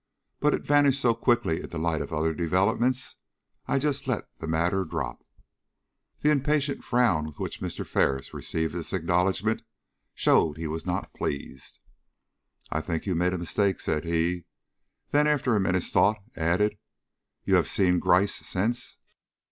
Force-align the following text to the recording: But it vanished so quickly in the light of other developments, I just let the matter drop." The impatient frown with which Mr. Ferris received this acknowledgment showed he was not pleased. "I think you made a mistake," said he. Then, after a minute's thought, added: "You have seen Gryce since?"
But 0.39 0.55
it 0.55 0.63
vanished 0.65 0.99
so 0.99 1.13
quickly 1.13 1.61
in 1.61 1.69
the 1.69 1.77
light 1.77 2.01
of 2.01 2.11
other 2.11 2.33
developments, 2.33 3.17
I 3.67 3.77
just 3.77 4.07
let 4.07 4.27
the 4.39 4.47
matter 4.47 4.83
drop." 4.83 5.23
The 6.21 6.31
impatient 6.31 6.83
frown 6.83 7.27
with 7.27 7.39
which 7.39 7.61
Mr. 7.61 7.85
Ferris 7.85 8.33
received 8.33 8.73
this 8.73 8.93
acknowledgment 8.93 9.61
showed 10.15 10.57
he 10.57 10.65
was 10.65 10.87
not 10.87 11.13
pleased. 11.13 11.77
"I 12.71 12.81
think 12.81 13.05
you 13.05 13.13
made 13.13 13.33
a 13.33 13.37
mistake," 13.37 13.79
said 13.79 14.03
he. 14.03 14.45
Then, 15.11 15.27
after 15.27 15.55
a 15.55 15.59
minute's 15.59 15.91
thought, 15.91 16.17
added: 16.35 16.79
"You 17.43 17.53
have 17.57 17.67
seen 17.67 17.99
Gryce 17.99 18.33
since?" 18.33 18.97